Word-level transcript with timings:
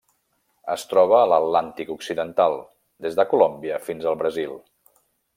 Es 0.75 0.85
troba 0.93 1.17
a 1.17 1.27
l'Atlàntic 1.31 1.91
occidental: 1.95 2.57
des 3.07 3.17
de 3.19 3.25
Colòmbia 3.35 3.77
fins 3.91 4.07
al 4.13 4.17
Brasil. 4.23 4.57